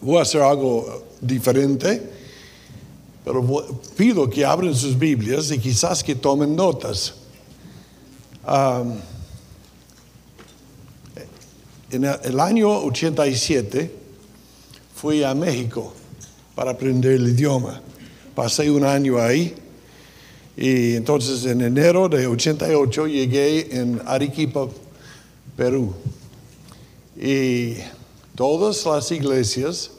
[0.00, 2.10] voy a hacer algo diferente,
[3.24, 3.42] pero
[3.96, 7.14] pido que abran sus Biblias y quizás que tomen notas.
[11.90, 13.90] En el año 87
[14.94, 15.92] fui a México
[16.54, 17.80] para aprender el idioma.
[18.34, 19.54] Pasé un año ahí
[20.56, 24.68] y entonces en enero de 88 llegué en Arequipa,
[25.56, 25.94] Perú.
[27.18, 27.74] Y
[28.36, 29.90] todas las iglesias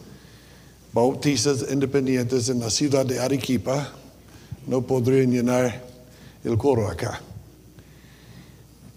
[0.93, 3.91] bautistas independientes en la ciudad de Arequipa
[4.67, 5.83] no podrían llenar
[6.43, 7.21] el coro acá.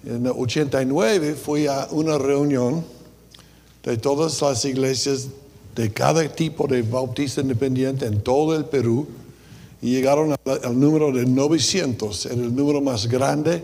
[0.05, 2.85] En el 89 fui a una reunión
[3.83, 5.29] de todas las iglesias
[5.75, 9.09] de cada tipo de bautista independiente en todo el Perú
[9.80, 13.63] y llegaron al, al número de 900, era el número más grande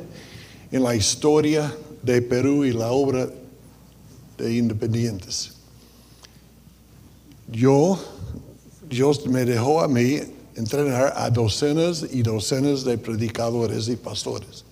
[0.72, 3.28] en la historia de Perú y la obra
[4.38, 5.55] de independientes.
[7.50, 7.98] Yo,
[8.88, 10.20] Dios me dejó a mí
[10.56, 14.64] entrenar a docenas y docenas de predicadores y pastores.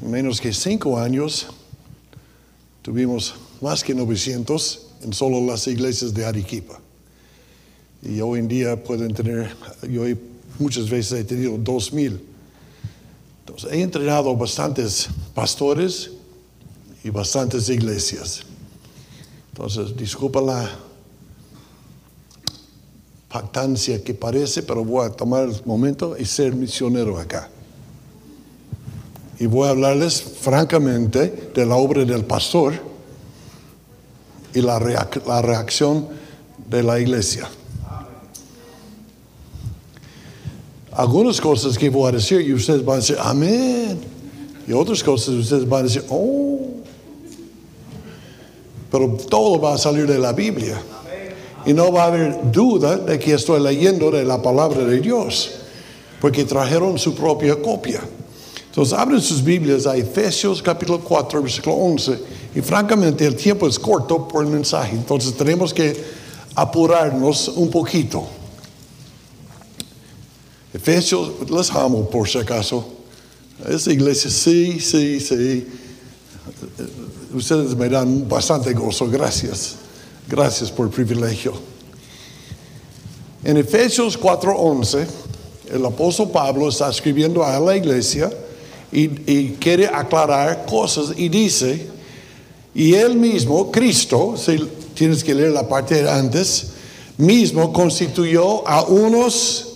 [0.00, 1.46] En menos que cinco años
[2.80, 6.80] tuvimos más que 900 en solo las iglesias de Arequipa.
[8.02, 9.54] Y hoy en día pueden tener,
[9.88, 10.04] yo
[10.58, 12.20] muchas veces he tenido 2000.
[13.40, 16.10] Entonces, he entrenado bastantes pastores
[17.04, 18.42] y bastantes iglesias.
[19.52, 20.70] Entonces, disculpa la
[23.32, 27.48] pactancia que parece, pero voy a tomar el momento y ser misionero acá.
[29.38, 32.74] Y voy a hablarles francamente de la obra del pastor
[34.54, 34.78] y la,
[35.26, 36.08] la reacción
[36.68, 37.48] de la iglesia.
[40.92, 43.98] Algunas cosas que voy a decir y ustedes van a decir, amén.
[44.68, 46.60] Y otras cosas ustedes van a decir, oh.
[48.90, 50.82] Pero todo va a salir de la Biblia.
[51.64, 55.50] Y no va a haber duda de que estoy leyendo de la palabra de Dios.
[56.20, 58.00] Porque trajeron su propia copia.
[58.66, 62.18] Entonces abren sus Biblias a Efesios capítulo 4, versículo 11.
[62.54, 64.96] Y francamente el tiempo es corto por el mensaje.
[64.96, 65.94] Entonces tenemos que
[66.54, 68.26] apurarnos un poquito.
[70.72, 72.84] Efesios, les amo por si acaso.
[73.68, 75.66] Esa iglesia, sí, sí, sí.
[77.34, 79.76] Ustedes me dan bastante gozo, gracias.
[80.32, 81.52] Gracias por el privilegio.
[83.44, 85.06] En Efesios 4:11,
[85.70, 88.32] el apóstol Pablo está escribiendo a la iglesia
[88.90, 89.08] y,
[89.60, 91.86] quiere aclarar cosas y dice,
[92.74, 94.56] y él mismo, Cristo, si
[94.94, 96.68] tienes que leer la parte de antes,
[97.18, 99.74] mismo constituyó a unos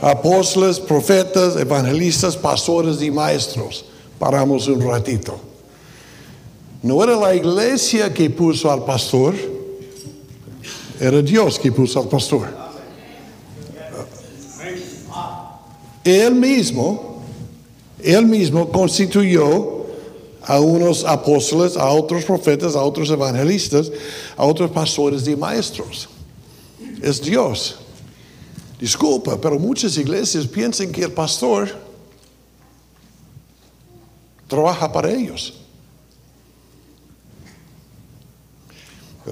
[0.00, 3.84] apóstoles, profetas, evangelistas, pastores y maestros.
[4.16, 5.49] Paramos un ratito.
[6.82, 9.34] No era la iglesia que puso al pastor,
[10.98, 12.48] era Dios que puso al pastor.
[16.04, 17.22] Él mismo,
[18.02, 19.80] él mismo constituyó
[20.42, 23.92] a unos apóstoles, a otros profetas, a otros evangelistas,
[24.36, 26.08] a otros pastores y maestros.
[27.02, 27.76] Es Dios.
[28.80, 31.68] Disculpa, pero muchas iglesias piensan que el pastor
[34.48, 35.59] trabaja para ellos.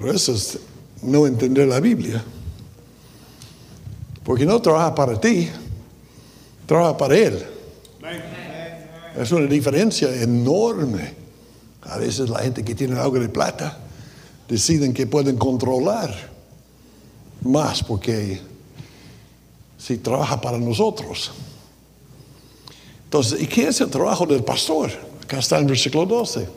[0.01, 0.61] Pero eso es
[1.03, 2.23] no entender la Biblia.
[4.23, 5.49] Porque no trabaja para ti,
[6.67, 7.45] trabaja para Él.
[9.17, 11.15] Es una diferencia enorme.
[11.83, 13.77] A veces la gente que tiene algo de plata
[14.49, 16.15] deciden que pueden controlar
[17.43, 18.41] más porque
[19.79, 21.33] si trabaja para nosotros.
[23.03, 24.93] Entonces, ¿y qué es el trabajo del pastor?
[25.25, 26.49] Acá está en versículo 12.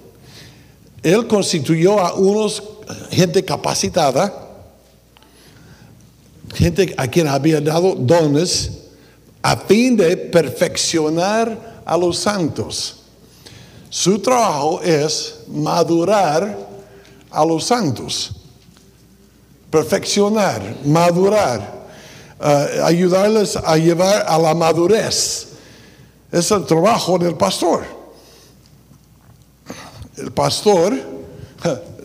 [1.02, 2.62] Él constituyó a unos
[3.12, 4.34] gente capacitada,
[6.54, 8.72] gente a quien había dado dones
[9.42, 12.98] a fin de perfeccionar a los santos.
[13.90, 16.58] Su trabajo es madurar
[17.30, 18.32] a los santos,
[19.70, 21.82] perfeccionar, madurar,
[22.40, 25.48] uh, ayudarles a llevar a la madurez.
[26.32, 27.84] Es el trabajo del pastor.
[30.18, 30.94] El pastor,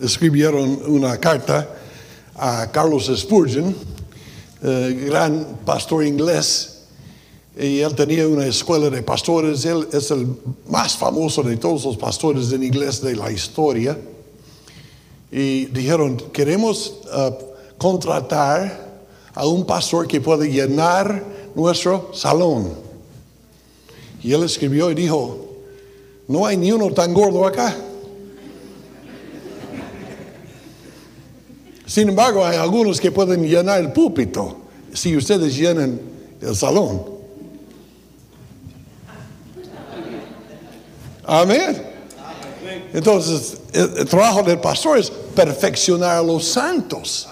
[0.01, 1.67] escribieron una carta
[2.35, 3.75] a Carlos Spurgeon,
[4.63, 6.77] eh, gran pastor inglés,
[7.59, 10.27] y él tenía una escuela de pastores, él es el
[10.69, 13.97] más famoso de todos los pastores en inglés de la historia.
[15.31, 17.33] Y dijeron, queremos uh,
[17.79, 18.99] contratar
[19.33, 21.23] a un pastor que pueda llenar
[21.55, 22.73] nuestro salón.
[24.23, 25.47] Y él escribió y dijo,
[26.27, 27.75] no hay ni uno tan gordo acá.
[31.87, 34.57] Sin embargo, hay algunos que pueden llenar el púlpito
[34.93, 35.99] si ustedes llenan
[36.41, 37.01] el salón.
[41.23, 41.81] Amén.
[42.93, 47.27] Entonces, el, trabajo del pastor es perfeccionar a los santos.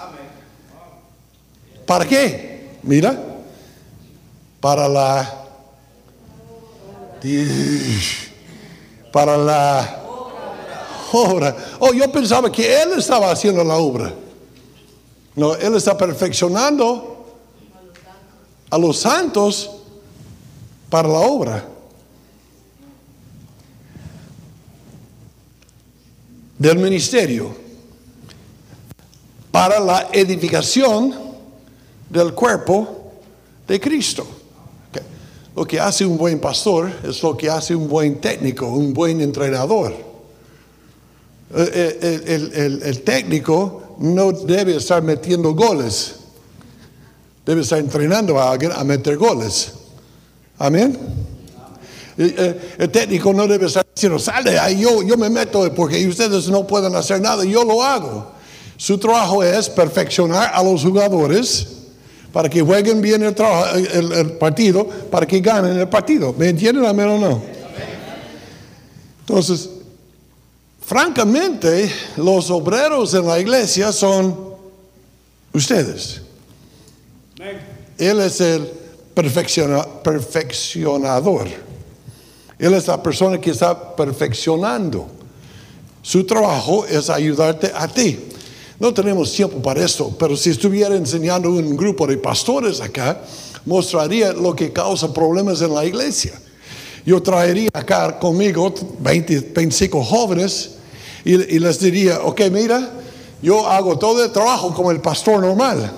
[1.86, 2.78] ¿Para qué?
[2.82, 3.22] Mira,
[4.62, 5.42] para la
[9.12, 10.04] para la
[11.12, 11.56] obra.
[11.80, 14.14] Oh, yo pensaba que él estaba haciendo la obra.
[15.36, 17.26] No, Él está perfeccionando
[18.70, 19.70] a los santos
[20.90, 21.66] para la obra.
[26.58, 27.54] Del ministerio
[29.52, 31.14] para la edificación
[32.10, 33.14] del cuerpo
[33.68, 34.26] de Cristo.
[35.56, 39.22] Lo que hace un buen pastor es lo que hace un buen técnico, un buen
[39.22, 39.94] entrenador.
[41.54, 46.16] el técnico no debe estar metiendo goles.
[47.46, 49.74] Debe estar entrenando a alguien a meter goles.
[50.58, 50.98] Amén.
[52.18, 56.48] Eh, el técnico no debe estar diciendo, sale ahí, yo, yo me meto porque ustedes
[56.48, 58.32] no pueden hacer nada, yo lo hago.
[58.78, 61.68] Su trabajo es perfeccionar a los jugadores
[62.32, 66.34] para que jueguen bien el, el partido, para que ganen el partido.
[66.38, 67.42] ¿Me entienden, amén o no?
[69.22, 69.70] Entonces,
[70.86, 74.54] Francamente, los obreros en la iglesia son
[75.52, 76.22] ustedes.
[77.98, 78.70] Él es el
[79.16, 81.48] perfeccionador.
[82.60, 85.08] Él es la persona que está perfeccionando.
[86.04, 88.20] Su trabajo es ayudarte a ti.
[88.80, 93.24] No tenemos tiempo para esto, pero si estuviera enseñando un grupo de pastores acá,
[93.66, 96.40] mostraría lo que causa problemas en la iglesia.
[97.04, 100.75] Yo traería acá conmigo 20, 25 jóvenes
[101.26, 102.88] y, les diría, ok, mira,
[103.42, 105.92] yo hago todo el trabajo como el pastor normal.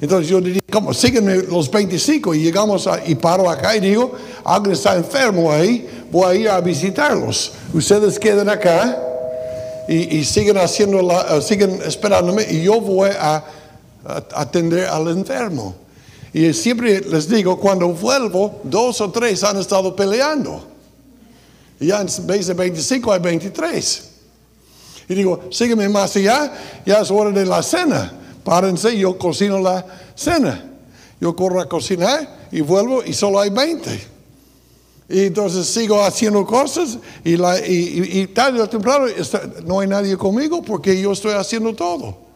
[0.00, 0.94] Entonces yo diría, ¿cómo?
[0.94, 4.12] Síguenme los 25 y llegamos a, y paro acá y digo,
[4.44, 7.52] alguien está enfermo ahí, voy a ir a visitarlos.
[7.74, 8.96] Ustedes queden acá
[9.88, 13.44] y, siguen haciendo la, eh, siguen esperándome y yo voy a,
[14.34, 15.74] atender al enfermo.
[16.32, 20.77] Y siempre les digo, cuando vuelvo, dos o tres han estado peleando.
[21.80, 24.10] Y ya vez de 25 hay 23.
[25.08, 26.52] Y digo, sígueme más allá,
[26.84, 28.12] ya es hora de la cena.
[28.44, 29.84] Párense, yo cocino la
[30.14, 30.64] cena.
[31.20, 34.18] Yo corro a cocinar y vuelvo y solo hay 20.
[35.10, 39.06] Y entonces sigo haciendo cosas y, la, y, tarde o temprano
[39.64, 42.27] no hay nadie conmigo porque yo estoy haciendo todo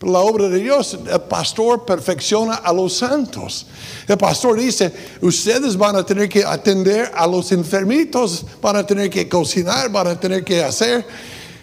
[0.00, 3.66] la obra de Dios, el pastor perfecciona a los santos.
[4.06, 9.10] El pastor dice, ustedes van a tener que atender a los enfermitos, van a tener
[9.10, 11.04] que cocinar, van a tener que hacer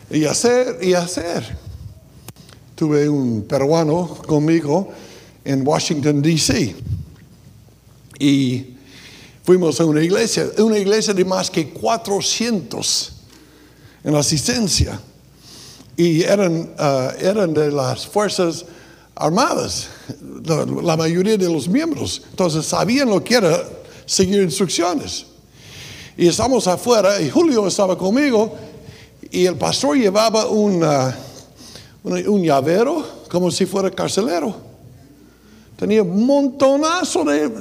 [0.10, 1.58] y hacer y hacer.
[2.76, 4.90] Tuve un peruano conmigo
[5.46, 6.76] en Washington, D.C.
[8.20, 8.76] Y
[9.44, 13.14] fuimos a una iglesia, una iglesia de más que 400
[14.04, 15.00] en asistencia
[15.98, 18.66] y eran, uh, eran de las Fuerzas
[19.16, 19.88] Armadas,
[20.44, 22.22] la, mayoría de los miembros.
[22.30, 23.64] Entonces sabían lo que era
[24.06, 25.26] seguir instrucciones.
[26.18, 28.54] Y estamos afuera y Julio estaba conmigo
[29.32, 30.86] y el pastor llevaba un,
[32.04, 34.56] un llavero como si fuera carcelero.
[35.78, 37.52] Tenía un montonazo de...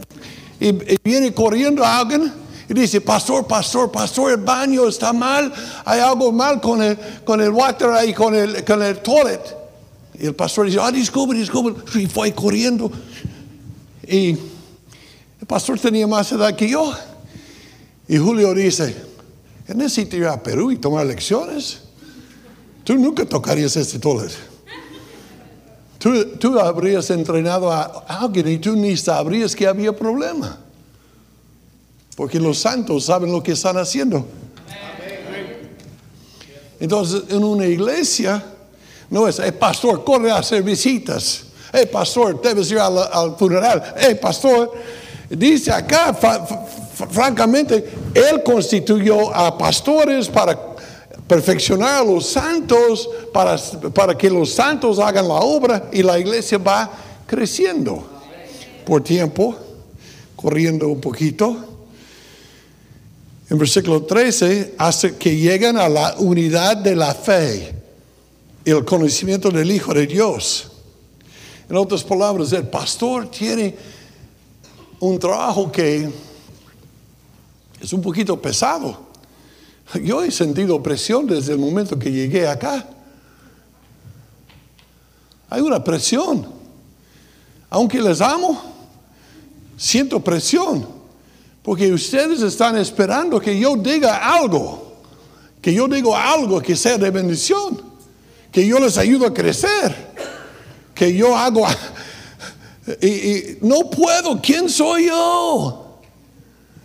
[0.61, 0.73] Y
[1.03, 2.33] viene corriendo alguien
[2.69, 5.53] y dice, pastor, pastor, pastor, el baño está mal,
[5.85, 9.57] hay algo mal con el, con el water ahí, con el, con el toilet.
[10.19, 11.99] Y el pastor dice, ah, disculpe, disculpe.
[11.99, 12.91] Y fue corriendo.
[14.07, 16.95] Y el pastor tenía más edad que yo.
[18.09, 18.97] Y Julio dice,
[19.75, 21.81] necesito ir a Perú y tomar lecciones.
[22.83, 24.33] Tú nunca tocarías este toilet.
[25.99, 30.64] Tú, tú habrías entrenado a alguien y tú ni sabrías que había problema.
[32.17, 34.25] Porque los santos saben lo que están haciendo.
[36.79, 38.45] Entonces, en una iglesia,
[39.11, 41.45] no es, el pastor, corre a hacer visitas.
[41.73, 43.95] El pastor, debes ir al, funeral.
[43.97, 44.73] El pastor,
[45.29, 46.15] dice acá,
[47.11, 50.75] francamente, él constituyó a pastores para
[51.27, 53.57] perfeccionar a los santos, para,
[53.93, 56.91] para que los santos hagan la obra y la iglesia va
[57.27, 58.05] creciendo
[58.85, 59.57] por tiempo,
[60.37, 61.74] corriendo un poquito
[63.55, 67.73] en versículo 13, hace que lleguen a la unidad de la fe
[68.65, 70.73] y el conocimiento del Hijo de Dios.
[71.71, 73.77] En otras palabras, el pastor tiene
[74.99, 76.11] un trabajo que
[77.81, 79.07] es un poquito pesado.
[80.03, 82.89] Yo he sentido presión desde el momento que llegué acá.
[85.49, 86.45] Hay una presión.
[87.71, 88.61] Aunque les amo,
[89.77, 90.94] siento presión.
[91.65, 94.99] Porque ustedes están esperando que yo diga algo.
[95.63, 97.81] Que yo diga algo que sea de bendición.
[98.53, 100.13] Que yo les ayude a crecer.
[100.95, 101.67] Que yo hago...
[103.01, 104.43] Y, y no puedo.
[104.43, 106.01] ¿Quién soy yo?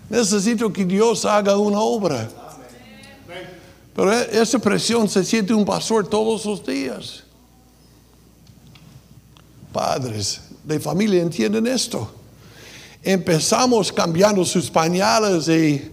[0.10, 2.30] Necesito que Dios haga una obra.
[3.94, 7.26] Pero e, esa presión se siente un pastor todos los días.
[9.74, 12.19] Padres de familia entienden esto.
[13.04, 15.92] Empezamos cambiando sus pañales y,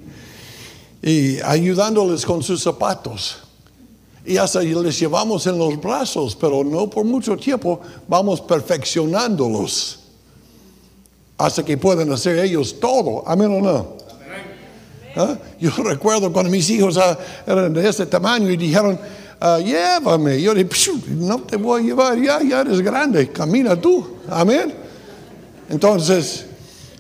[1.02, 3.38] y ayudándoles con sus zapatos.
[4.24, 10.00] Y hasta les llevamos en los brazos, pero no por mucho tiempo vamos perfeccionándolos
[11.38, 13.22] hasta que puedan hacer ellos todo.
[13.26, 13.96] Amén o no.
[15.16, 15.36] ¿Ah?
[15.60, 18.98] Yo recuerdo cuando mis hijos ah, eran de ese tamaño y dijeron,
[19.40, 20.40] ah, llévame.
[20.40, 20.68] Yo dije,
[21.10, 24.06] no te voy a llevar, ya, ya eres grande, camina tú.
[24.28, 24.74] Amén.
[25.68, 26.45] Entonces,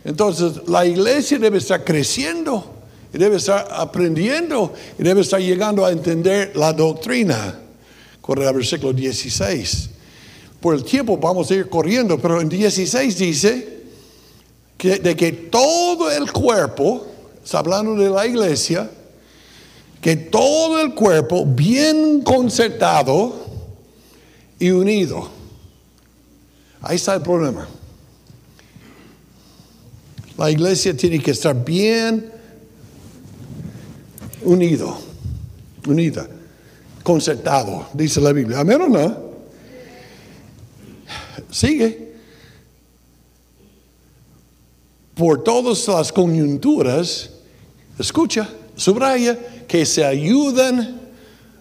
[0.06, 2.76] entonces la iglesia debe estar creciendo,
[3.12, 7.58] y debe estar aprendiendo y debe estar llegando a entender la doctrina.
[8.20, 9.90] Corre al versículo 16.
[10.60, 13.82] Por el tiempo vamos a ir corriendo, pero en 16 dice
[14.76, 17.06] que, de que todo el cuerpo,
[17.42, 18.90] está hablando de la iglesia,
[20.00, 23.34] que todo el cuerpo bien concertado
[24.58, 25.28] y unido.
[26.82, 27.66] Ahí está el problema.
[30.38, 32.30] La iglesia tiene que estar bien
[34.42, 34.98] unido,
[35.86, 36.28] unida,
[37.02, 38.60] concertado, dice la Biblia.
[38.60, 39.26] Amén o no?
[41.50, 42.14] Sigue.
[45.14, 47.30] Por todas las coyunturas
[47.98, 51.00] escucha, subraya, que se ayudan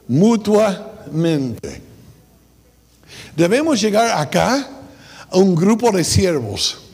[0.08, 1.82] mutuamente.
[3.36, 4.70] Debemos llegar acá
[5.29, 6.85] a un grupo de siervos.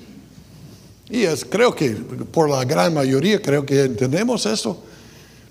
[1.11, 4.81] Y es, creo que por la gran mayoría creo que entendemos eso.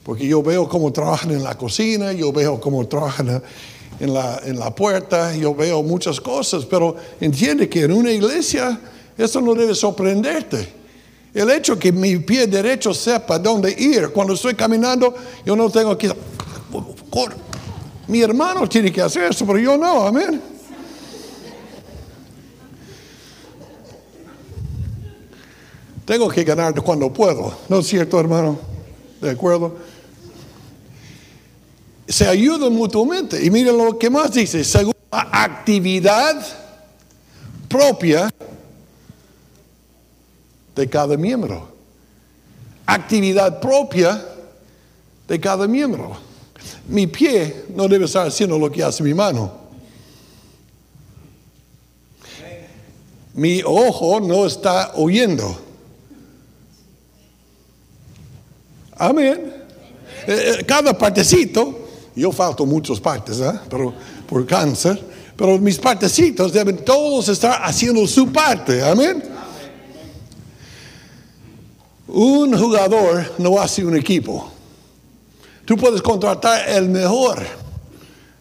[0.03, 3.43] Porque yo veo cómo trabajan en la cocina, yo veo cómo trabajan
[4.01, 8.81] en la, en la puerta, yo veo muchas cosas, pero entiende que en una iglesia
[9.19, 10.81] eso no debe sorprenderte.
[11.35, 15.15] El hecho que mi pie derecho sepa dónde ir, cuando estoy caminando,
[15.45, 16.11] yo no tengo que...
[18.09, 20.41] Mi hermano tiene que hacer eso, pero yo no, amén.
[26.11, 28.59] Tengo que ganar cuando puedo, ¿no es cierto, hermano?
[29.21, 29.77] ¿De acuerdo?
[32.09, 33.41] Se ayudan mutuamente.
[33.45, 36.45] Y miren lo que más dice, según la actividad
[37.69, 38.29] propia
[40.75, 41.69] de cada miembro.
[42.87, 44.21] Actividad propia
[45.29, 46.17] de cada miembro.
[46.89, 49.53] Mi pie no debe estar haciendo lo que hace mi mano.
[53.33, 55.70] Mi ojo no está oyendo.
[59.01, 59.51] Amén.
[60.27, 63.59] Eh, eh, cada partecito, yo falto muchas partes, ¿eh?
[63.71, 63.95] pero
[64.29, 65.03] por cáncer,
[65.35, 68.83] pero mis partecitos deben todos estar haciendo su parte.
[68.83, 69.23] Amén.
[72.09, 74.53] Un jugador no hace un equipo.
[75.65, 77.39] Tú puedes contratar el mejor.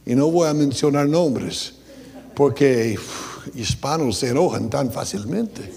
[0.05, 1.73] Y no voy a mencionar nombres,
[2.35, 2.99] porque
[3.55, 5.71] hispanos se enojan tan fácilmente.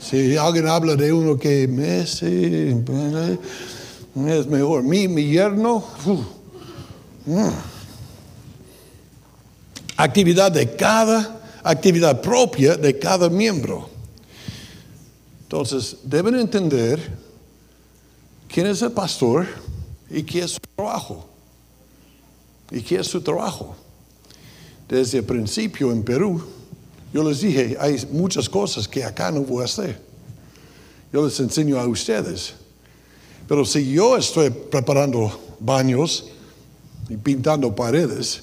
[0.00, 2.74] Si alguien habla de uno que Messi
[4.24, 5.84] es mejor, mi, mi yerno,
[7.26, 7.48] mm.
[9.96, 13.90] actividad de cada, actividad propia de cada miembro.
[15.42, 16.98] Entonces, deben entender
[18.48, 19.46] quién es el pastor
[20.08, 21.28] y qué es su trabajo.
[22.70, 23.76] ¿Y qué es su trabajo?
[24.88, 26.42] Desde el principio en Perú,
[27.12, 30.00] yo les dije, hay muchas cosas que acá no voy a hacer.
[31.12, 32.54] Yo les enseño a ustedes.
[33.48, 36.26] Pero si yo estoy preparando baños
[37.08, 38.42] y pintando paredes,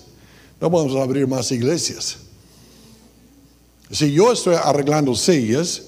[0.62, 2.18] no vamos a abrir más iglesias.
[3.92, 5.84] Si yo estoy arreglando sillas,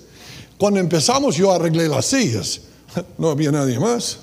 [0.58, 2.62] cuando empezamos yo arreglé las sillas,
[3.18, 4.20] no había nadie más.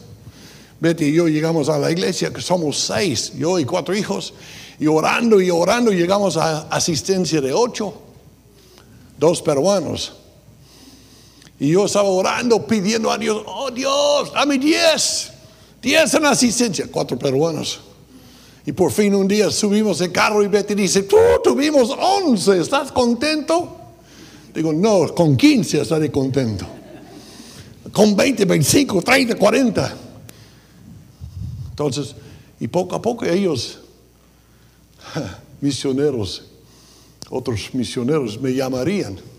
[0.79, 4.35] Betty y yo llegamos a la iglesia, que somos seis, yo y cuatro hijos,
[4.79, 7.95] y orando y orando llegamos a asistencia de ocho,
[9.17, 10.22] dos peruanos.
[11.63, 15.31] Y yo estaba orando, pidiendo a Dios, oh Dios, dame diez,
[15.81, 17.79] diez en asistencia, cuatro peruanos.
[18.67, 22.91] Y por fin un día subimos el carro y Betty dice, tú tuvimos once, ¿estás
[22.91, 23.77] contento?
[24.53, 26.67] Digo, no, con 15 estaré contento.
[27.93, 29.97] Con 20, 25, 30, 40.
[31.71, 32.17] Entonces,
[32.59, 33.79] y poco a poco ellos,
[35.61, 36.43] misioneros,
[37.31, 39.31] otros misioneros me llamarían.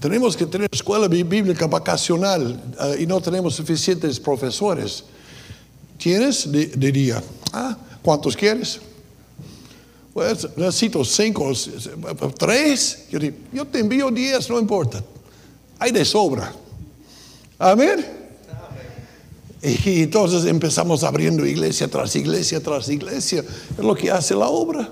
[0.00, 5.04] Tenemos que tener escuela bíblica vacacional eh, y no tenemos suficientes profesores.
[5.96, 6.50] ¿Tienes?
[6.50, 8.80] diría, ah, ¿cuántos quieres?
[10.14, 11.52] Pues necesito cinco,
[12.36, 13.06] tres.
[13.52, 15.02] Yo te envío diez, no importa.
[15.80, 16.52] Hay de sobra.
[17.58, 18.06] Amén.
[19.60, 23.44] Y entonces empezamos abriendo iglesia tras iglesia tras iglesia.
[23.76, 24.88] Es lo que hace la obra.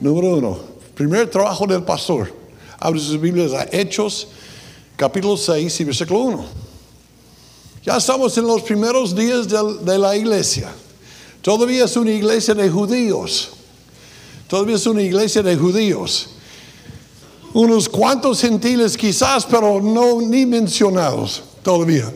[0.00, 0.58] Número uno,
[0.94, 2.37] primer trabajo del pastor.
[2.80, 4.28] Abre sus Biblias a Hechos,
[4.96, 6.46] capítulo 6 y versículo 1.
[7.84, 10.70] Ya estamos en los primeros días de, la iglesia.
[11.42, 13.50] Todavía es una iglesia de judíos.
[14.46, 16.28] Todavía es una iglesia de judíos.
[17.52, 22.12] Unos cuantos gentiles quizás, pero no ni mencionados todavía.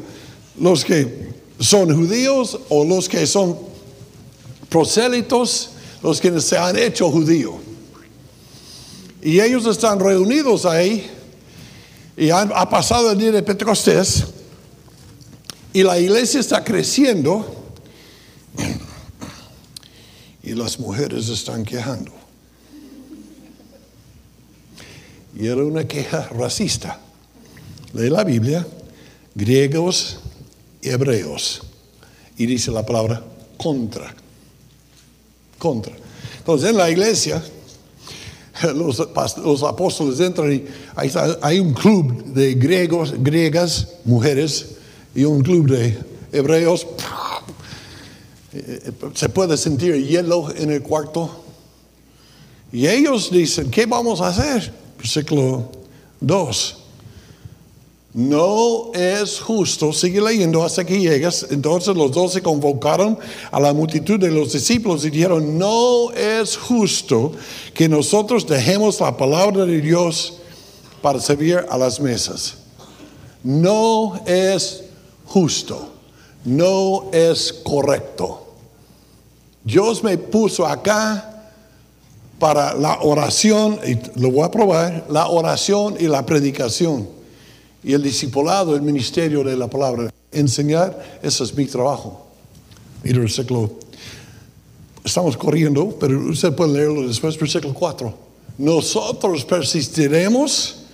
[0.60, 3.58] Los que son judíos o los que son
[4.68, 5.70] prosélitos,
[6.02, 7.54] los que se han hecho judíos.
[9.22, 11.08] Y ellos están reunidos ahí
[12.16, 14.24] y ha pasado el día de Pentecostés
[15.72, 17.46] y la iglesia está creciendo
[20.42, 22.12] y las mujeres están quejando.
[25.34, 27.00] Y era una queja racista.
[27.94, 28.66] Lee la Biblia,
[29.34, 30.18] griegos
[30.82, 31.62] hebreos.
[32.36, 33.22] Y dice la palabra
[33.56, 34.14] contra.
[35.58, 35.94] Contra.
[36.38, 37.42] Entonces en la iglesia
[38.74, 39.00] los,
[39.62, 40.64] apóstoles entran y
[41.40, 44.76] hay un club de griegos, griegas, mujeres,
[45.14, 45.98] y un club de
[46.32, 46.86] hebreos.
[49.14, 51.44] Se puede sentir hielo en el cuarto.
[52.70, 54.72] Y ellos dicen, ¿qué vamos a hacer?
[54.98, 55.70] Versículo
[56.20, 56.81] 2.
[58.14, 61.46] No es justo, sigue leyendo hasta que llegas.
[61.50, 63.18] Entonces los dos se convocaron
[63.50, 67.32] a la multitud de los discípulos y dijeron, no es justo
[67.72, 70.34] que nosotros dejemos la palabra de Dios
[71.00, 72.56] para servir a las mesas.
[73.42, 74.84] No es
[75.24, 75.88] justo,
[76.44, 78.46] no es correcto.
[79.64, 81.48] Dios me puso acá
[82.38, 87.21] para la oración, y lo voy a probar, la oración y la predicación
[87.84, 90.12] y el discipulado, el ministerio de la palabra.
[90.30, 92.26] Enseñar, ese es mi trabajo.
[93.02, 93.72] Mira el versículo.
[95.04, 98.14] Estamos corriendo, pero usted puede leerlo después, versículo 4.
[98.58, 100.84] Nosotros persistiremos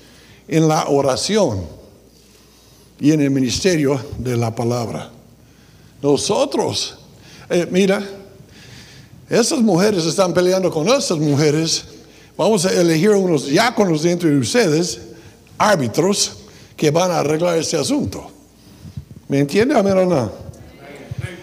[0.47, 1.61] en la oración
[2.99, 5.11] y en el ministerio de la palabra.
[6.03, 6.99] Nosotros,
[7.51, 8.03] eh, mira,
[9.29, 11.85] esas mujeres están peleando con esas mujeres.
[12.37, 15.01] Vamos a elegir unos diáconos dentro de ustedes,
[15.59, 16.38] árbitros,
[16.79, 18.31] que van a arreglar este asunto.
[19.27, 20.33] ¿Me entiende, amén o no?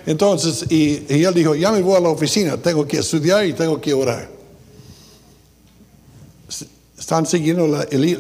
[0.06, 3.80] Entonces, y, él dijo, ya me voy a la oficina, tengo que estudiar y tengo
[3.82, 4.30] que orar.
[6.98, 8.18] ¿Están siguiendo el,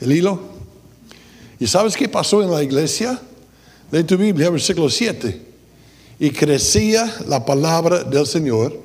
[0.00, 0.40] el hilo?
[1.60, 3.20] ¿Y sabes qué pasó en la iglesia?
[3.92, 5.42] De tu Biblia, versículo 7.
[6.18, 8.76] Y crecía la palabra del Señor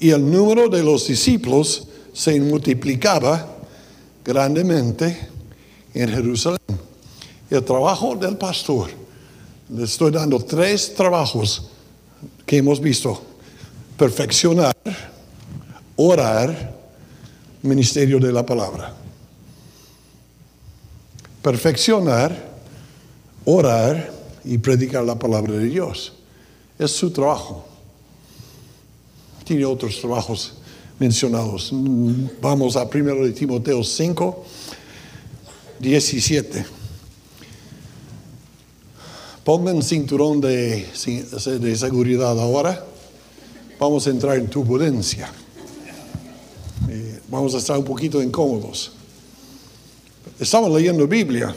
[0.00, 3.46] y el número de los discípulos se multiplicaba
[4.24, 5.30] grandemente
[5.94, 6.58] en Jerusalén.
[7.50, 8.90] El trabajo del pastor,
[9.68, 11.70] le estoy dando tres trabajos
[12.46, 13.22] que hemos visto.
[13.96, 14.74] Perfeccionar,
[15.96, 16.74] orar,
[17.62, 18.94] ministerio de la palabra.
[21.42, 22.50] Perfeccionar,
[23.44, 24.12] orar
[24.44, 26.12] y predicar la palabra de Dios.
[26.78, 27.64] Es su trabajo.
[29.44, 30.54] Tiene otros trabajos
[30.98, 31.70] mencionados.
[32.40, 34.44] Vamos a primero de Timoteo 5,
[35.80, 36.66] 17.
[39.42, 40.86] Pongan cinturón de,
[41.60, 42.84] de seguridad ahora.
[43.78, 45.32] Vamos a entrar en turbulencia.
[46.88, 48.92] Eh, vamos a estar un poquito incómodos.
[50.38, 51.54] Estamos leyendo Biblia.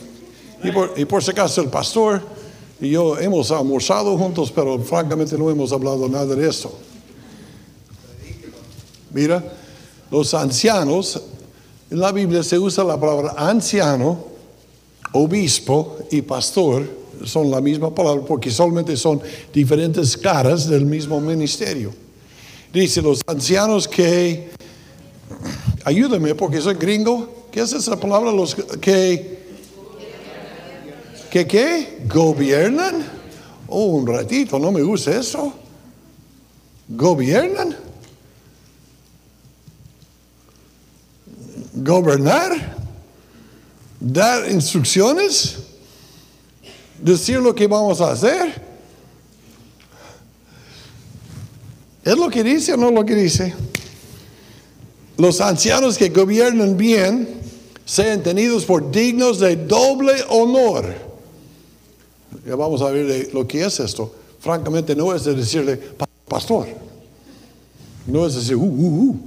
[0.63, 2.21] Y por, y por si acaso el pastor
[2.79, 6.73] y yo hemos almorzado juntos, pero francamente no hemos hablado nada de esto.
[9.11, 9.43] Mira,
[10.09, 11.21] los ancianos
[11.93, 14.17] en la Biblia se usa la palabra anciano,
[15.11, 16.89] obispo y pastor,
[17.23, 19.21] son la misma palabra porque solamente son
[19.53, 21.93] diferentes caras del mismo ministerio.
[22.73, 24.49] Dice los ancianos que,
[25.85, 28.31] ayúdame porque soy gringo, ¿qué es esa palabra?
[28.31, 29.43] Los que,
[31.29, 31.99] que qué?
[32.11, 33.05] Gobiernan.
[33.67, 35.53] Oh, un ratito, no me gusta eso.
[36.89, 37.92] Gobiernan.
[41.83, 42.75] Gobernar,
[43.99, 45.57] dar instrucciones,
[46.99, 48.61] decir lo que vamos a hacer.
[52.03, 53.53] ¿Es lo que dice o no lo que dice?
[55.17, 57.27] los ancianos que gobiernan bien
[57.85, 60.93] sean tenidos por dignos de doble honor.
[62.45, 64.13] Ya vamos a ver lo que es esto.
[64.39, 65.79] Francamente no es de decirle
[66.27, 66.67] pastor.
[68.07, 69.19] No es decir, uh, uh, uh.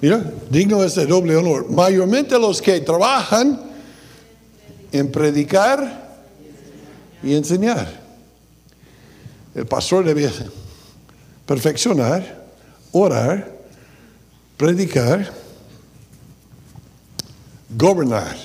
[0.00, 1.70] Mira, digno es de doble honor.
[1.70, 3.60] Mayormente los que trabajan
[4.92, 6.16] en predicar
[7.22, 8.02] y enseñar.
[9.54, 10.30] El pastor debe
[11.46, 12.44] perfeccionar,
[12.92, 13.50] orar,
[14.56, 15.32] predicar,
[17.76, 18.36] gobernar.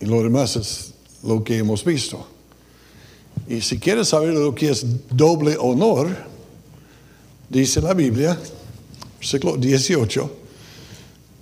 [0.00, 2.26] Y lo demás es lo que hemos visto.
[3.48, 6.08] Y si quieres saber lo que es doble honor,
[7.48, 8.38] dice la Biblia,
[9.20, 10.30] versículo 18,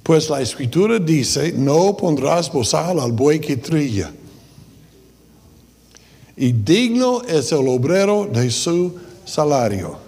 [0.03, 4.13] pues la escritura dice, no pondrás bozal al buey que trilla.
[6.37, 9.99] Y digno es el obrero de su salario.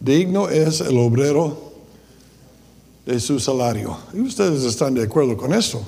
[0.00, 1.72] Digno es el obrero
[3.04, 3.96] de su salario.
[4.12, 5.86] Y ustedes están de acuerdo con eso.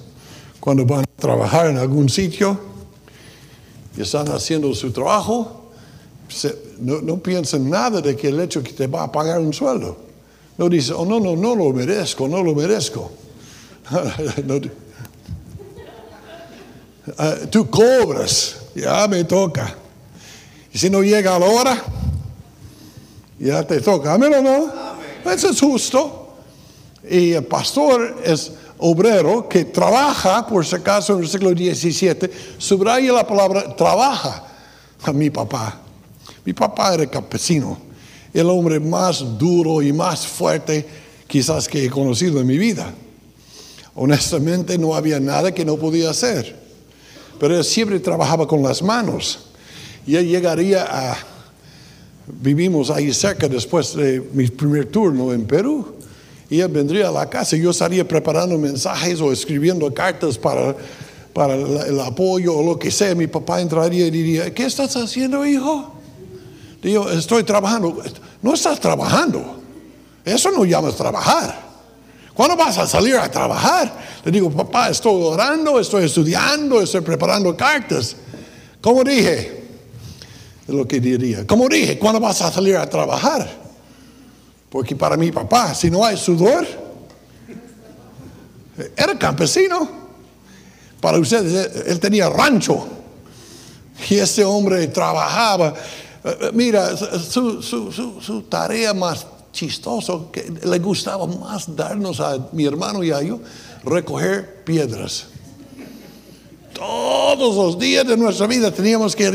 [0.58, 2.58] Cuando van a trabajar en algún sitio
[3.96, 5.59] y están haciendo su trabajo,
[6.80, 9.96] no, no piensen nada de que el hecho que te va a pagar un sueldo.
[10.58, 13.10] No dice, oh, no, no, no lo merezco, no lo merezco.
[17.18, 19.74] Ah, tú cobras, ya me toca.
[20.72, 21.82] Y si no llega a la hora,
[23.38, 24.14] ya te toca.
[24.14, 25.32] Amén o no?
[25.32, 26.36] Eso es justo.
[27.08, 33.12] Y el pastor es obrero que trabaja, por si acaso en el siglo XVII, subraya
[33.12, 34.44] la palabra trabaja
[35.02, 35.80] a mi papá.
[36.50, 37.78] Mi papá era campesino,
[38.34, 40.84] el hombre más duro y más fuerte
[41.28, 42.92] quizás que he conocido en mi vida.
[43.94, 46.56] Honestamente no había nada que no podía hacer,
[47.38, 49.50] pero él siempre trabajaba con las manos.
[50.04, 51.16] Y él llegaría a
[52.26, 55.86] vivimos ahí cerca después de mi primer turno en Perú.
[56.50, 60.74] Y él vendría a la casa y yo estaría preparando mensajes o escribiendo cartas para,
[61.32, 63.14] para el, apoyo o lo que sea.
[63.14, 65.99] Mi papá entraría y diría, ¿qué estás haciendo, hijo?
[66.82, 68.02] Digo, estoy trabajando.
[68.42, 69.60] No estás trabajando.
[70.24, 71.70] Eso no llamas trabajar.
[72.34, 73.92] ¿Cuándo vas a salir a trabajar?
[74.24, 78.16] Le digo, papá, estoy orando, estoy estudiando, estoy preparando cartas.
[78.80, 79.64] Como dije,
[80.68, 81.46] lo que diría.
[81.46, 83.46] Como dije, ¿cuándo vas a salir a trabajar?
[84.70, 86.66] Porque para mi papá, si no hay sudor,
[88.96, 89.88] era campesino.
[91.00, 92.86] Para ustedes, él tenía rancho.
[94.08, 95.74] Y ese hombre trabajaba.
[96.52, 103.22] Mira, su, tarea más chistosa, que le gustaba más darnos a mi hermano y a
[103.22, 103.40] yo,
[103.84, 105.26] recoger piedras.
[106.74, 109.30] Todos los días de nuestra vida teníamos que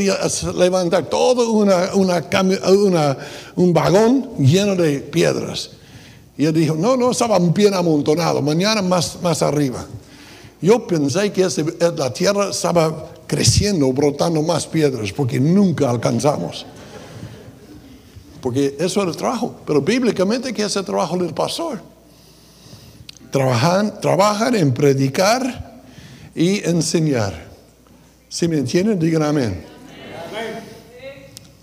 [0.56, 1.68] levantar todo un
[3.74, 5.72] vagón lleno de piedras.
[6.38, 9.86] Y él dijo, no, no estaba bien amontonado, mañana más, más arriba.
[10.62, 11.48] Yo pensé que
[11.98, 16.66] la tierra estaba creciendo, brotando más piedras, porque nunca alcanzamos.
[18.46, 19.60] Porque eso era el trabajo.
[19.66, 21.82] Pero bíblicamente, ¿qué es el trabajo del pastor?
[23.32, 25.82] Trabajan, trabajan en predicar
[26.36, 27.48] y enseñar.
[28.30, 29.66] Si me entienden, digan amén.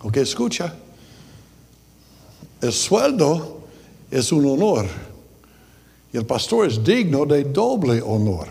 [0.01, 0.75] Ok, escucha.
[2.61, 3.61] El sueldo
[4.11, 4.89] es un honor
[6.13, 8.49] y el pastor es digno de doble honor.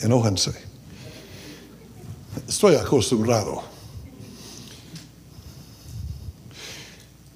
[0.00, 0.52] Enójense.
[2.46, 3.73] Estoy acostumbrado.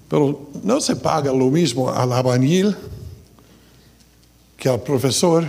[0.08, 2.74] Pero no se paga lo mismo al albañil
[4.56, 5.44] que al profesor,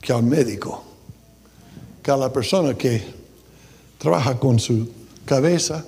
[0.00, 0.82] que al médico,
[2.02, 3.02] que a la persona que
[3.98, 4.88] trabaja con su
[5.24, 5.84] cabeza.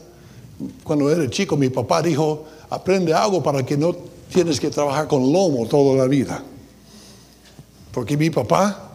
[0.85, 3.95] Cuando era chico, mi papá dijo, aprende algo para que no
[4.33, 6.43] tienes que trabajar con lomo toda la vida.
[7.93, 8.93] Porque mi papá,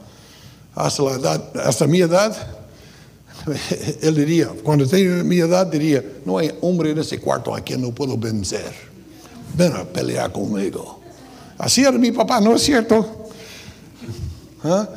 [0.76, 1.34] hasta, la
[1.66, 2.59] hasta mi edad,
[4.02, 7.82] él diría, cuando tenía mi edad, diría, no hay hombre en ese cuarto a quien
[7.82, 8.74] no puedo vencer.
[9.56, 11.00] Ven a pelear conmigo.
[11.58, 13.30] Así era mi papá, ¿no es cierto?
[14.64, 14.88] ¿Ah?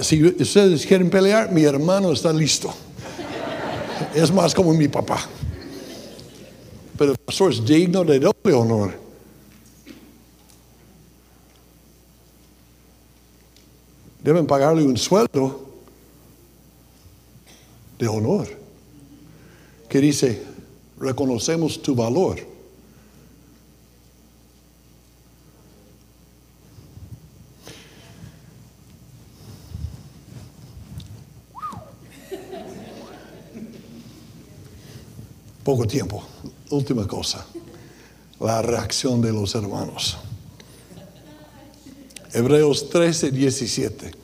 [0.00, 2.72] Si ustedes quieren pelear, mi hermano está listo.
[4.14, 5.18] Es más como mi papá.
[6.96, 8.92] Pero el pastor es digno de doble honor.
[14.22, 15.71] Deben pagarle un sueldo
[18.02, 18.48] de honor
[19.88, 20.42] que dice,
[20.98, 22.36] reconocemos tu valor.
[35.62, 36.24] Poco tiempo.
[36.70, 37.46] Última cosa.
[38.40, 40.16] la reacción de los hermanos.
[42.32, 44.21] Hebreos 13, 17.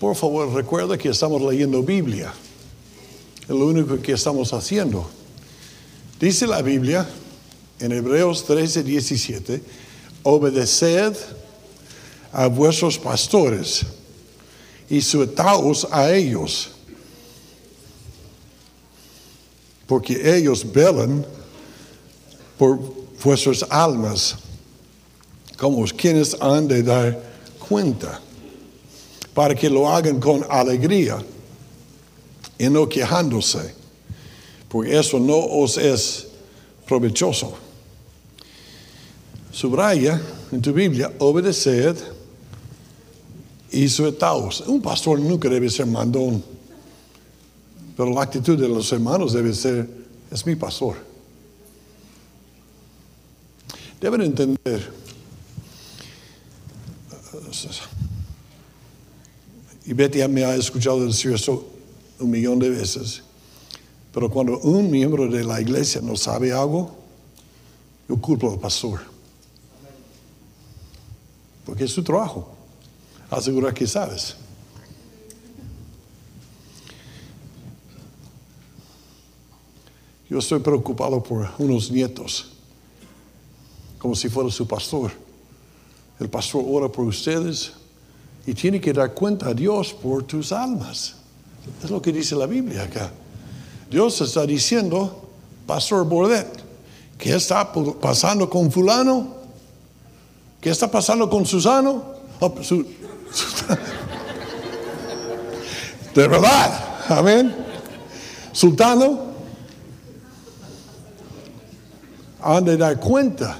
[0.00, 2.32] Por favor, recuerda que estamos leyendo Biblia.
[3.42, 5.08] Es lo único que estamos haciendo.
[6.18, 7.08] Dice la Biblia
[7.78, 9.62] en Hebreos 13, 17,
[10.22, 11.16] obedeced
[12.32, 13.84] a vuestros pastores
[14.88, 16.70] y suetaos a ellos,
[19.86, 21.24] porque ellos velan
[22.58, 22.78] por
[23.22, 24.36] vuestras almas,
[25.58, 27.22] como quienes han de dar
[27.58, 28.20] cuenta,
[29.34, 31.18] para que lo hagan con alegría
[32.56, 33.74] y no quejándose,
[34.68, 36.28] porque eso no os es
[36.86, 37.54] provechoso.
[39.50, 40.20] Subraya
[40.52, 41.96] en tu Biblia, obedeced
[43.72, 44.60] y suetaos.
[44.66, 46.42] Un pastor nunca debe ser mandón,
[47.96, 49.88] pero la actitud de los hermanos debe ser,
[50.30, 50.96] es mi pastor.
[54.00, 54.92] Deben entender,
[59.84, 61.66] y Betty me ha escuchado decir eso
[62.18, 63.22] un millón de veces,
[64.12, 66.94] pero cuando un miembro de la iglesia no sabe algo,
[68.08, 69.14] yo culpo al pastor
[71.64, 72.48] porque es su trabajo.
[73.30, 74.36] Asegurar que sabes.
[80.28, 82.52] Yo estoy preocupado por unos nietos,
[83.98, 85.12] como si fuera su pastor.
[86.20, 87.72] El pastor ora por ustedes
[88.46, 91.14] y tiene que dar cuenta a Dios por tus almas.
[91.82, 93.10] Es lo que dice la Biblia acá.
[93.90, 95.30] Dios está diciendo,
[95.66, 96.46] Pastor Bordet,
[97.16, 99.44] ¿qué está pasando con fulano?
[100.64, 102.02] ¿Qué está pasando con Susano?
[102.40, 102.48] Oh,
[106.14, 107.54] de verdad, amén.
[108.50, 109.34] Sultano,
[112.40, 113.58] han de dar cuenta.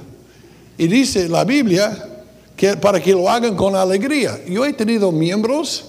[0.78, 2.13] Y dice la Biblia
[2.56, 4.40] que para que lo hagan con alegría.
[4.46, 5.86] Yo he tenido miembros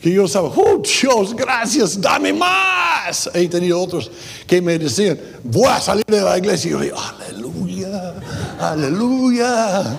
[0.00, 3.30] que yo sabía, oh Dios, gracias, dame más.
[3.34, 4.10] He tenido otros
[4.46, 6.68] que me decían, voy a salir de la iglesia.
[6.68, 8.14] Y yo digo, aleluya,
[8.58, 9.98] aleluya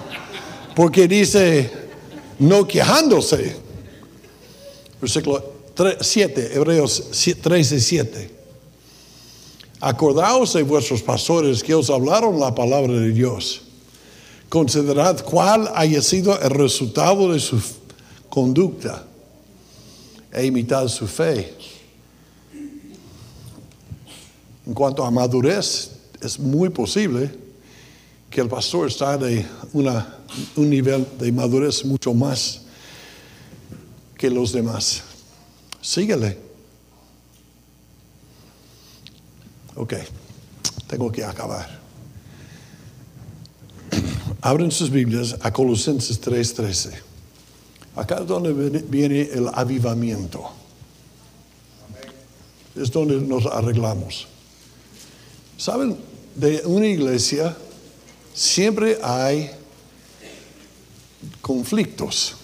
[0.76, 1.72] porque dice,
[2.40, 3.56] no quejándose.
[5.00, 5.44] Versículo
[6.00, 7.10] 7, Hebreos
[7.42, 8.32] 13, 7.
[9.80, 13.62] Acordaos de vuestros pastores que os hablaron la palabra de Dios.
[14.52, 17.58] Considerad cuál haya sido el resultado de su
[18.30, 19.06] conducta
[20.30, 21.56] e imitad su fe.
[24.68, 27.34] En cuanto a madurez, es muy posible
[28.30, 32.64] que el pastor está de un nivel de madurez mucho más
[34.18, 35.02] que los demás.
[35.82, 36.38] Síguele.
[39.78, 39.94] Ok,
[40.88, 41.81] tengo que acabar.
[44.42, 46.92] Abren sus Biblias a Colosenses 3:13.
[47.96, 50.50] Acá es donde viene el avivamiento.
[52.76, 54.28] Es donde nos arreglamos.
[55.58, 55.96] ¿Saben?
[56.36, 57.56] De una iglesia
[58.34, 59.52] siempre hay
[61.42, 62.36] conflictos,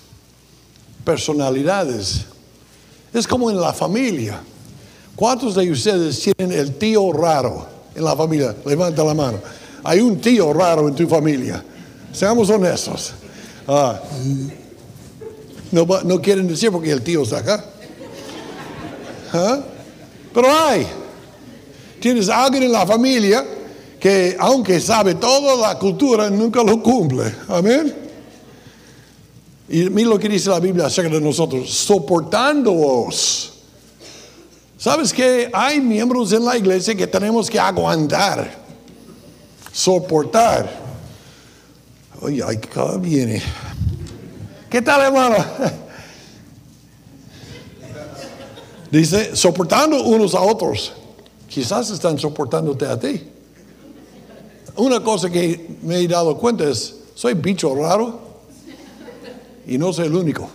[1.03, 2.25] personalidades.
[3.11, 4.43] Es como en la familia.
[5.15, 8.55] ¿Cuántos de ustedes tienen el tío raro en la familia?
[8.65, 9.39] Levanta la mano.
[9.83, 11.63] Hay un tío raro en tu familia.
[12.11, 13.13] Seamos honestos.
[13.67, 13.99] Ah,
[15.71, 17.65] no, no, quieren decir porque el tío está acá.
[19.33, 19.59] ¿Ah?
[20.33, 20.87] Pero hay.
[21.99, 23.45] Tienes alguien en la familia
[23.99, 27.33] que aunque sabe toda la cultura, nunca lo cumple.
[27.47, 27.93] Amén.
[29.69, 33.53] Y mira lo que dice la Biblia acerca de nosotros, soportándoos.
[34.77, 38.49] ¿Sabes que hay miembros en la iglesia que tenemos que aguantar,
[39.73, 40.86] soportar?
[42.21, 42.59] Oye, ay,
[42.99, 43.41] viene.
[44.69, 45.35] ¿Qué tal, hermano?
[48.91, 50.93] Dice, soportando unos a otros.
[51.47, 53.23] Quizás están soportándote a ti.
[54.75, 58.19] Una cosa que me he dado cuenta es, soy bicho raro
[59.65, 60.49] y no soy el único.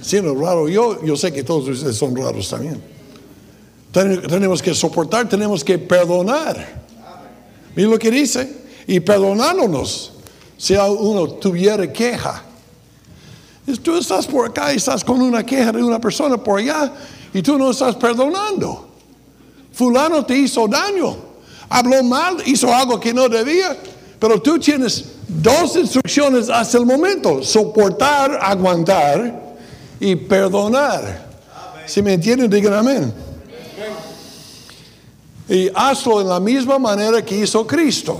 [0.00, 2.82] Siendo raro yo, yo sé que todos ustedes son raros también.
[3.92, 6.82] Tenemos que soportar, tenemos que perdonar.
[7.74, 8.61] Mira lo que dice.
[8.86, 10.12] Y perdonándonos
[10.56, 12.42] si uno tuviera queja.
[13.82, 16.92] Tú estás por acá y estás con una queja de una persona por allá
[17.32, 18.88] y tú no estás perdonando.
[19.72, 21.32] Fulano te hizo daño
[21.72, 23.76] habló mal, hizo algo que no debía,
[24.18, 29.56] pero tú tienes dos instrucciones hasta el momento, soportar, aguantar
[29.98, 31.30] y perdonar.
[31.86, 33.12] Si me entienden, digan amén.
[35.48, 38.18] Y hazlo en la misma manera que hizo Cristo.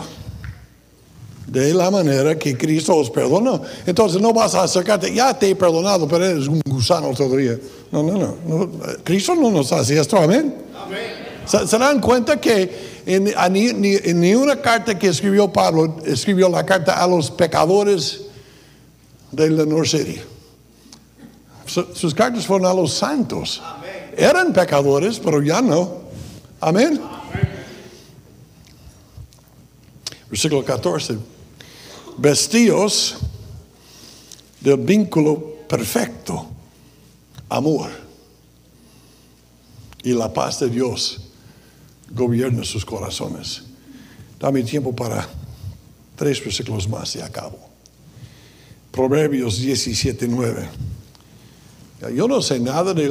[1.53, 3.61] De la manera que Cristo os perdonó.
[3.85, 7.59] Entonces no vas a acercarte, ya te he perdonado, pero eres un gusano todavía.
[7.91, 8.37] No, no, no.
[8.47, 8.71] no.
[9.05, 10.55] Cristo no nos hace esto, amén.
[11.45, 15.97] ¿Se, se dan cuenta que en, ni, ni- en ni una carta que escribió Pablo,
[16.07, 18.23] escribió la carta a los pecadores
[19.31, 20.21] de la North City?
[21.67, 23.61] Su- sus cartas fueron a los santos.
[24.17, 26.01] Eran pecadores, pero ya no.
[26.61, 26.99] Amén.
[30.31, 31.19] Versículo 14.
[32.19, 33.17] Vestíos
[34.61, 36.47] del vínculo perfecto,
[37.49, 37.91] amor.
[40.05, 41.21] Y la paz de Dios
[42.11, 43.63] gobierna sus corazones.
[44.39, 45.29] Dame tiempo para
[46.17, 47.59] tres versículos más y acabo.
[48.91, 50.69] Proverbios 17, 9.
[52.15, 53.09] Yo no sé nada de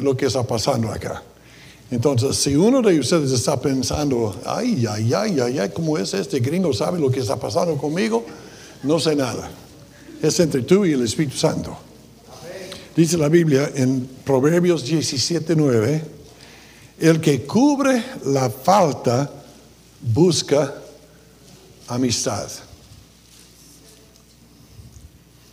[0.00, 1.22] lo que está pasando acá.
[1.90, 6.38] Entonces, si uno de ustedes está pensando, ay, ay, ay, ay, ay, ¿cómo es este
[6.40, 6.72] gringo?
[6.74, 8.26] ¿Sabe lo que está pasando conmigo?
[8.82, 9.50] No sé nada.
[10.20, 11.76] Es entre tú y el Espíritu Santo.
[12.94, 16.04] Dice la Biblia en Proverbios 17, 9,
[16.98, 19.30] el que cubre la falta
[20.00, 20.74] busca
[21.86, 22.48] amistad.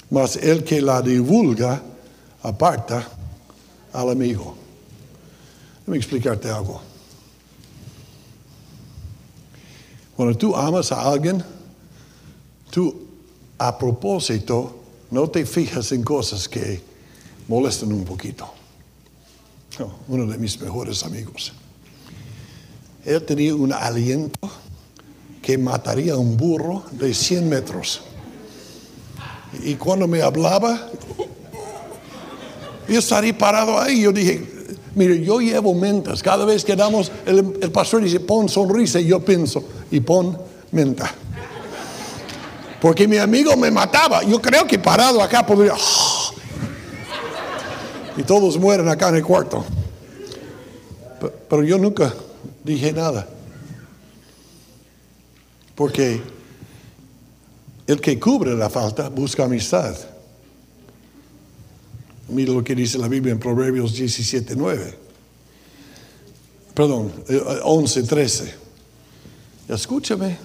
[0.10, 1.82] Mas el que la divulga
[2.44, 3.08] aparta
[3.94, 4.65] al amigo.
[5.86, 6.82] Déjame explicarte algo.
[10.16, 11.44] Cuando tú amas a alguien,
[12.72, 13.06] tú
[13.60, 14.80] a propósito
[15.12, 16.82] no te fijas en cosas que
[17.48, 18.52] molestan un poquito.
[19.78, 21.54] No, uno de mis mejores amigos.
[23.04, 24.50] Él tenía un aliento
[25.44, 28.02] que mataría a un burro de 100 metros.
[29.64, 30.90] Y cuando me hablaba,
[32.88, 34.02] yo estaría parado ahí.
[34.02, 34.55] Yo dije,
[34.96, 36.24] mire, yo llevo mentas.
[36.24, 39.00] Cada vez que damos, el, pastor dice, pon sonrisa.
[39.00, 40.38] Y yo pienso, y pon
[40.72, 41.14] menta.
[42.82, 44.24] Porque mi amigo me mataba.
[44.24, 45.74] Yo creo que parado acá podría.
[48.18, 49.66] Y todos mueren acá en el cuarto.
[51.20, 52.14] Pe- Pero yo nunca
[52.64, 53.28] dije nada.
[55.76, 56.22] Porque
[57.88, 59.96] el que cubre la falta busca amistad.
[62.36, 64.94] Mira lo que dice la Biblia en Proverbios 17, 9.
[66.74, 68.54] Perdón, eh, 11, 13.
[69.70, 70.38] Escúchame.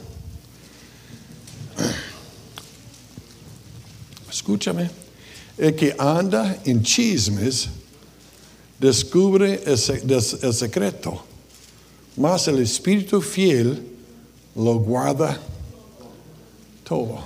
[4.30, 4.88] Escúchame.
[5.58, 7.68] El que anda en chismes
[8.78, 11.24] descubre el secreto,
[12.16, 13.82] mas el espíritu fiel
[14.54, 15.40] lo guarda
[16.84, 17.18] todo.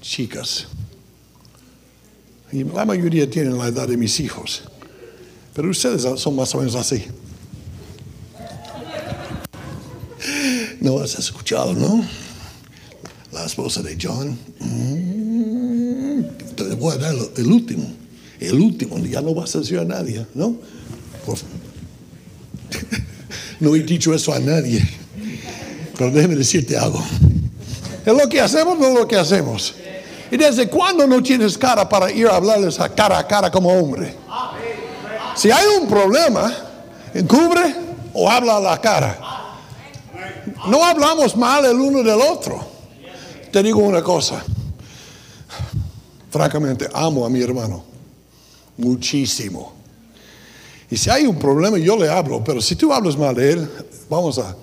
[0.00, 0.66] Chicas.
[2.52, 4.62] Y la mayoría tienen la edad de mis hijos.
[5.54, 7.04] Pero ustedes son más o menos así.
[10.80, 12.04] No has escuchado, ¿no?
[13.32, 14.38] La esposa de John.
[14.60, 16.22] Mm,
[16.54, 17.92] te voy a dar el, último.
[18.40, 18.98] El último.
[18.98, 20.56] Ya no vas a decir a nadie, ¿no?
[23.60, 24.88] No he dicho eso a nadie.
[25.96, 27.02] Pero déjeme decirte algo.
[28.06, 29.74] Es lo que hacemos, no lo que hacemos.
[30.30, 33.72] ¿Y desde cuándo no tienes cara para ir a hablarles a cara a cara como
[33.72, 34.14] hombre?
[35.34, 36.52] Si hay un problema,
[37.14, 37.74] encubre
[38.12, 39.18] o habla a la cara.
[40.66, 42.64] No hablamos mal el uno del otro.
[43.52, 44.44] Te digo una cosa.
[46.30, 47.84] Francamente, amo a mi hermano.
[48.76, 49.72] Muchísimo.
[50.90, 52.42] Y si hay un problema, yo le hablo.
[52.44, 53.70] Pero si tú hablas mal de él,
[54.08, 54.54] vamos a...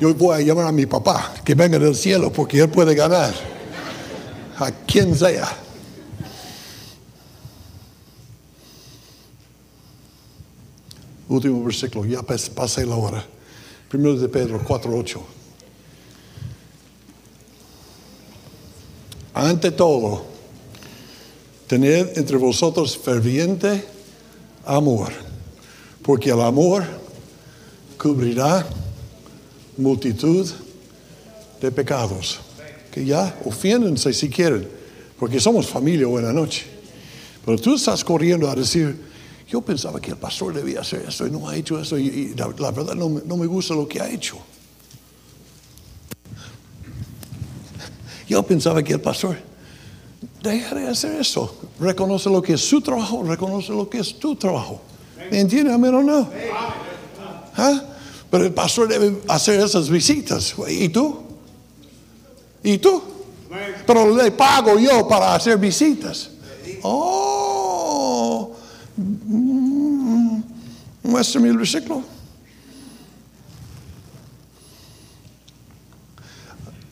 [0.00, 3.34] Yo voy a llamar a mi papá, que venga del cielo, porque él puede ganar.
[4.58, 5.48] A quien sea.
[11.28, 13.24] Último versículo, ya pas- pasé la hora.
[13.88, 15.20] Primero de Pedro 4.8.
[19.34, 20.24] Ante todo,
[21.68, 23.84] tened entre vosotros ferviente
[24.64, 25.12] amor,
[26.02, 26.84] porque el amor
[27.98, 28.66] cubrirá
[29.76, 30.50] multitud
[31.60, 32.40] de pecados.
[32.98, 34.66] Que ya ofiéndense si quieren,
[35.20, 36.64] porque somos familia buena noche.
[37.44, 38.96] Pero tú estás corriendo a decir,
[39.48, 42.34] yo pensaba que el pastor debía hacer esto y no ha hecho eso, y, y
[42.34, 44.36] la, la verdad no, me- no me gusta lo que ha hecho.
[48.28, 49.38] Yo pensaba que el pastor
[50.42, 51.56] deja de hacer eso.
[51.78, 54.82] Reconoce lo que es su trabajo, reconoce lo que es tu trabajo.
[55.30, 56.28] ¿Me entiende, amén o no?
[57.56, 57.80] ¿Ah?
[58.28, 60.56] Pero el pastor debe hacer esas visitas.
[60.68, 61.27] ¿Y tú?
[62.68, 63.02] ¿Y tú?
[63.86, 66.28] Pero le pago yo para hacer visitas.
[66.82, 68.54] Oh.
[68.94, 70.42] Mm,
[71.04, 71.58] Muéstrame el.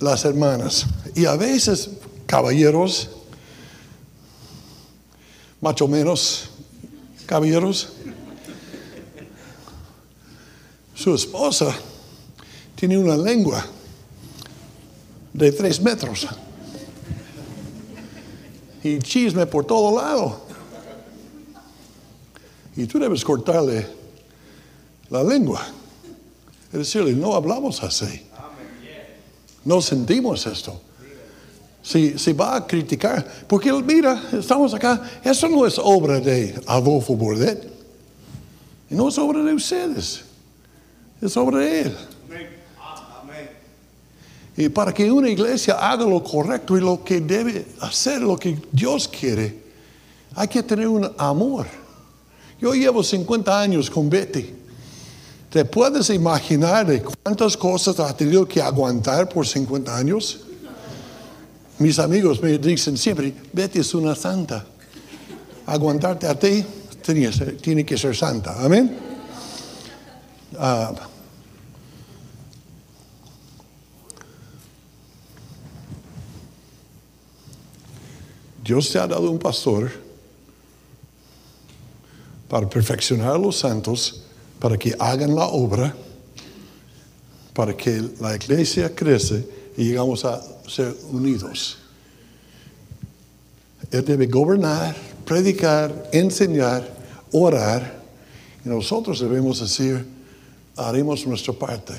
[0.00, 0.86] Las hermanas.
[1.14, 1.90] Y a veces,
[2.24, 3.10] caballeros,
[5.60, 6.48] macho menos,
[7.26, 7.90] caballeros,
[10.94, 11.76] su esposa
[12.76, 13.62] tiene una lengua
[15.36, 16.26] de tres metros
[18.82, 20.40] y chisme por todo lado.
[22.76, 23.86] Y tú debes cortarle
[25.10, 25.66] la lengua.
[26.72, 28.22] Es decir, no hablamos así.
[29.64, 30.80] No sentimos esto.
[31.82, 37.14] Si, si, va a criticar, porque mira, estamos acá, eso no es obra de Adolfo
[37.14, 37.64] Bordet,
[38.90, 40.24] no es obra de ustedes,
[41.22, 41.96] es obra de él.
[44.56, 48.58] Y para que una iglesia haga lo correcto y lo que debe hacer, lo que
[48.72, 49.62] Dios quiere,
[50.34, 51.66] hay que tener un amor.
[52.60, 54.54] Yo llevo 50 años con Betty.
[55.50, 60.40] ¿Te puedes imaginar de cuántas cosas ha tenido que aguantar por 50 años?
[61.78, 64.64] Mis amigos me dicen siempre, Betty es una santa.
[65.66, 66.64] Aguantarte a ti
[67.02, 68.56] tiene, que ser santa.
[68.64, 68.98] Amén.
[70.54, 71.15] Uh,
[78.66, 79.88] Dios te ha dado un pastor
[82.48, 84.24] para perfeccionar a los santos,
[84.58, 85.94] para que hagan la obra,
[87.54, 91.78] para que la iglesia crece y llegamos a ser unidos.
[93.92, 96.92] Él debe gobernar, predicar, enseñar,
[97.30, 98.02] orar,
[98.64, 100.04] y nosotros debemos decir,
[100.74, 101.94] haremos nuestra parte.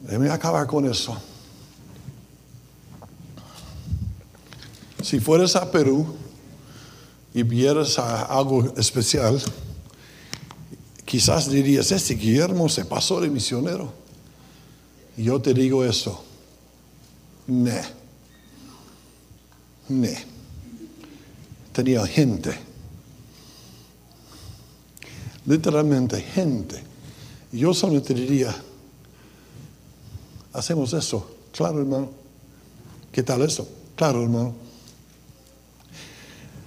[0.00, 1.16] Déjame acabar con eso.
[5.04, 6.06] Si fueras a Perú
[7.34, 9.38] y vieras algo especial,
[11.04, 13.92] quizás dirías, este Guillermo se pasó de misionero.
[15.18, 16.24] Yo te digo esto,
[17.46, 17.82] ne,
[19.90, 20.24] ne.
[21.74, 22.58] Tenía gente,
[25.44, 26.82] literalmente gente.
[27.52, 28.56] Yo solamente diría,
[30.54, 32.08] hacemos eso, claro hermano,
[33.12, 33.68] ¿qué tal eso?
[33.96, 34.63] Claro hermano.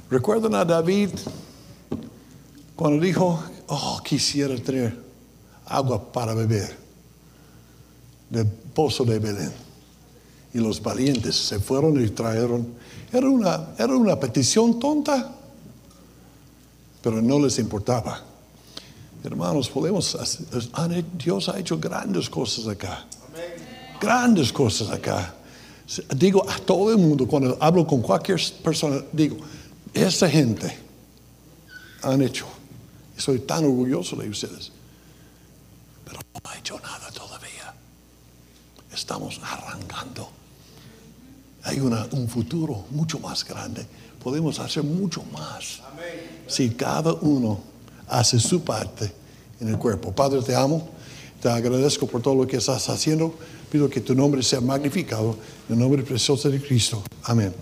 [0.10, 1.10] ¿Recuerdan a David
[2.78, 4.98] cuando dijo, oh, quisiera tener
[5.66, 6.78] agua para beber
[8.30, 9.52] del pozo de Belén?
[10.54, 12.74] Y los valientes se fueron y trajeron.
[13.12, 15.30] Era una, era una petición tonta,
[17.02, 18.24] pero no les importaba.
[19.26, 20.18] Hermanos, podemos,
[21.18, 23.06] Dios ha hecho grandes cosas acá.
[24.00, 25.34] Grandes cosas acá.
[26.16, 29.38] Digo a todo el mundo, cuando hablo con cualquier persona, digo,
[29.94, 30.78] esa gente
[32.02, 32.46] han hecho.
[33.18, 34.72] Soy tan orgulloso de ustedes.
[36.06, 37.74] Pero no ha hecho nada todavía.
[38.94, 40.30] Estamos arrancando.
[41.64, 43.86] Hay un futuro mucho más grande.
[44.24, 45.82] Podemos hacer mucho más.
[46.48, 47.60] Si cada uno
[48.08, 49.12] hace su parte
[49.60, 50.14] en el cuerpo.
[50.14, 50.90] Padre, te amo.
[51.42, 53.34] Te agradezco por todo lo que estás haciendo.
[53.70, 55.38] Pido que tu nombre sea magnificado.
[55.68, 57.04] En el nombre precioso de Cristo.
[57.24, 57.54] Amén.